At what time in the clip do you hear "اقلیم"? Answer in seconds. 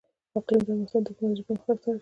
0.37-0.59